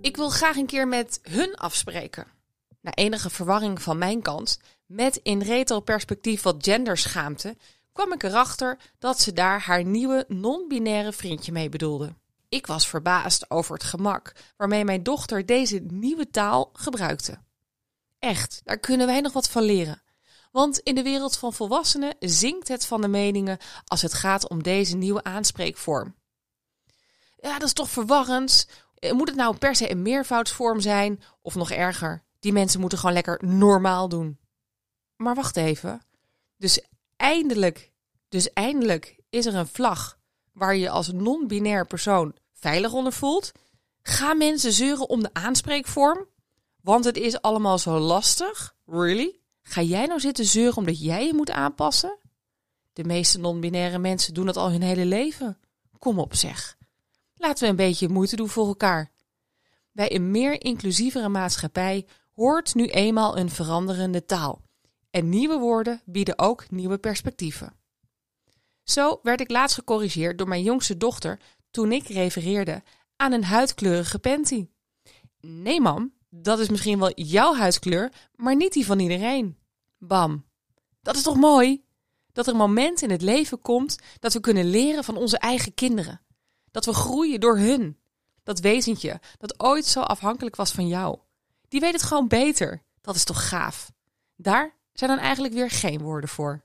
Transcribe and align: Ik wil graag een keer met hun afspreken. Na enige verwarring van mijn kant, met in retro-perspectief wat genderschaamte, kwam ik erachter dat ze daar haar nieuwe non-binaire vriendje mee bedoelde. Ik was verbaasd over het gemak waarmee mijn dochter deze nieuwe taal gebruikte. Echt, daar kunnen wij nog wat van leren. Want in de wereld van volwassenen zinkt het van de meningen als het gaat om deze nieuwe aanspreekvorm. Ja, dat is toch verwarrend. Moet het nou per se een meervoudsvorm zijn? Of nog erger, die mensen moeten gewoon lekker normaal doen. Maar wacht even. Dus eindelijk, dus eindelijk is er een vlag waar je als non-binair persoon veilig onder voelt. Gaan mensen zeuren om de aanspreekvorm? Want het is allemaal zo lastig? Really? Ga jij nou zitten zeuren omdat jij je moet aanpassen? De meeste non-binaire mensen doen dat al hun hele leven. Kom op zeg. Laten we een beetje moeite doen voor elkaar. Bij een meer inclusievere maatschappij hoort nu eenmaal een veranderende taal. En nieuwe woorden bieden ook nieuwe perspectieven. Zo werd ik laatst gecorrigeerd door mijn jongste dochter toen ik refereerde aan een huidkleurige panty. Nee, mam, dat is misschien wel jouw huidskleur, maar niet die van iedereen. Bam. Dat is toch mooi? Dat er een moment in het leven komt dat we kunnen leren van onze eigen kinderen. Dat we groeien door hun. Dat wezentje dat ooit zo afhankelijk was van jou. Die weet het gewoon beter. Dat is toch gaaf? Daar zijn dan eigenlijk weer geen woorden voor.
Ik 0.00 0.16
wil 0.16 0.28
graag 0.28 0.56
een 0.56 0.66
keer 0.66 0.88
met 0.88 1.20
hun 1.22 1.54
afspreken. 1.54 2.26
Na 2.80 2.94
enige 2.94 3.30
verwarring 3.30 3.82
van 3.82 3.98
mijn 3.98 4.22
kant, 4.22 4.58
met 4.86 5.16
in 5.16 5.42
retro-perspectief 5.42 6.42
wat 6.42 6.56
genderschaamte, 6.58 7.56
kwam 7.92 8.12
ik 8.12 8.22
erachter 8.22 8.78
dat 8.98 9.20
ze 9.20 9.32
daar 9.32 9.60
haar 9.60 9.84
nieuwe 9.84 10.24
non-binaire 10.28 11.12
vriendje 11.12 11.52
mee 11.52 11.68
bedoelde. 11.68 12.14
Ik 12.48 12.66
was 12.66 12.88
verbaasd 12.88 13.50
over 13.50 13.74
het 13.74 13.84
gemak 13.84 14.32
waarmee 14.56 14.84
mijn 14.84 15.02
dochter 15.02 15.46
deze 15.46 15.78
nieuwe 15.78 16.30
taal 16.30 16.70
gebruikte. 16.72 17.38
Echt, 18.18 18.60
daar 18.64 18.78
kunnen 18.78 19.06
wij 19.06 19.20
nog 19.20 19.32
wat 19.32 19.48
van 19.48 19.62
leren. 19.62 20.02
Want 20.50 20.78
in 20.78 20.94
de 20.94 21.02
wereld 21.02 21.36
van 21.36 21.52
volwassenen 21.52 22.16
zinkt 22.20 22.68
het 22.68 22.86
van 22.86 23.00
de 23.00 23.08
meningen 23.08 23.58
als 23.84 24.02
het 24.02 24.14
gaat 24.14 24.48
om 24.48 24.62
deze 24.62 24.96
nieuwe 24.96 25.24
aanspreekvorm. 25.24 26.14
Ja, 27.40 27.52
dat 27.52 27.62
is 27.62 27.72
toch 27.72 27.90
verwarrend. 27.90 28.66
Moet 29.10 29.28
het 29.28 29.36
nou 29.36 29.56
per 29.56 29.74
se 29.74 29.90
een 29.90 30.02
meervoudsvorm 30.02 30.80
zijn? 30.80 31.22
Of 31.40 31.54
nog 31.54 31.70
erger, 31.70 32.22
die 32.40 32.52
mensen 32.52 32.80
moeten 32.80 32.98
gewoon 32.98 33.14
lekker 33.14 33.40
normaal 33.44 34.08
doen. 34.08 34.38
Maar 35.16 35.34
wacht 35.34 35.56
even. 35.56 36.02
Dus 36.56 36.80
eindelijk, 37.16 37.92
dus 38.28 38.52
eindelijk 38.52 39.16
is 39.30 39.46
er 39.46 39.54
een 39.54 39.66
vlag 39.66 40.18
waar 40.52 40.76
je 40.76 40.90
als 40.90 41.12
non-binair 41.12 41.86
persoon 41.86 42.34
veilig 42.52 42.92
onder 42.92 43.12
voelt. 43.12 43.52
Gaan 44.02 44.38
mensen 44.38 44.72
zeuren 44.72 45.08
om 45.08 45.22
de 45.22 45.30
aanspreekvorm? 45.32 46.26
Want 46.80 47.04
het 47.04 47.16
is 47.16 47.40
allemaal 47.40 47.78
zo 47.78 47.98
lastig? 47.98 48.74
Really? 48.86 49.40
Ga 49.62 49.82
jij 49.82 50.06
nou 50.06 50.20
zitten 50.20 50.44
zeuren 50.44 50.76
omdat 50.76 51.00
jij 51.00 51.26
je 51.26 51.34
moet 51.34 51.50
aanpassen? 51.50 52.18
De 52.92 53.04
meeste 53.04 53.38
non-binaire 53.38 53.98
mensen 53.98 54.34
doen 54.34 54.46
dat 54.46 54.56
al 54.56 54.70
hun 54.70 54.82
hele 54.82 55.04
leven. 55.04 55.58
Kom 55.98 56.18
op 56.18 56.34
zeg. 56.34 56.76
Laten 57.42 57.62
we 57.62 57.70
een 57.70 57.76
beetje 57.76 58.08
moeite 58.08 58.36
doen 58.36 58.48
voor 58.48 58.66
elkaar. 58.66 59.10
Bij 59.92 60.14
een 60.14 60.30
meer 60.30 60.62
inclusievere 60.62 61.28
maatschappij 61.28 62.06
hoort 62.32 62.74
nu 62.74 62.86
eenmaal 62.86 63.38
een 63.38 63.50
veranderende 63.50 64.24
taal. 64.24 64.62
En 65.10 65.28
nieuwe 65.28 65.58
woorden 65.58 66.02
bieden 66.04 66.38
ook 66.38 66.70
nieuwe 66.70 66.98
perspectieven. 66.98 67.74
Zo 68.82 69.20
werd 69.22 69.40
ik 69.40 69.50
laatst 69.50 69.74
gecorrigeerd 69.74 70.38
door 70.38 70.48
mijn 70.48 70.62
jongste 70.62 70.96
dochter 70.96 71.40
toen 71.70 71.92
ik 71.92 72.06
refereerde 72.06 72.82
aan 73.16 73.32
een 73.32 73.44
huidkleurige 73.44 74.18
panty. 74.18 74.68
Nee, 75.40 75.80
mam, 75.80 76.12
dat 76.28 76.58
is 76.58 76.68
misschien 76.68 76.98
wel 76.98 77.12
jouw 77.14 77.54
huidskleur, 77.54 78.12
maar 78.36 78.56
niet 78.56 78.72
die 78.72 78.86
van 78.86 78.98
iedereen. 78.98 79.58
Bam. 79.98 80.44
Dat 81.00 81.16
is 81.16 81.22
toch 81.22 81.36
mooi? 81.36 81.84
Dat 82.32 82.46
er 82.46 82.52
een 82.52 82.58
moment 82.58 83.02
in 83.02 83.10
het 83.10 83.22
leven 83.22 83.60
komt 83.60 83.98
dat 84.20 84.32
we 84.32 84.40
kunnen 84.40 84.70
leren 84.70 85.04
van 85.04 85.16
onze 85.16 85.38
eigen 85.38 85.74
kinderen. 85.74 86.20
Dat 86.72 86.84
we 86.84 86.92
groeien 86.92 87.40
door 87.40 87.58
hun. 87.58 87.96
Dat 88.42 88.60
wezentje 88.60 89.20
dat 89.38 89.60
ooit 89.60 89.86
zo 89.86 90.00
afhankelijk 90.00 90.56
was 90.56 90.72
van 90.72 90.88
jou. 90.88 91.18
Die 91.68 91.80
weet 91.80 91.92
het 91.92 92.02
gewoon 92.02 92.28
beter. 92.28 92.82
Dat 93.00 93.14
is 93.14 93.24
toch 93.24 93.48
gaaf? 93.48 93.92
Daar 94.36 94.74
zijn 94.92 95.10
dan 95.10 95.18
eigenlijk 95.18 95.54
weer 95.54 95.70
geen 95.70 96.00
woorden 96.00 96.28
voor. 96.28 96.60